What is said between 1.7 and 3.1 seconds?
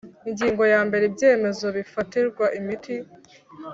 bifatirwa imiti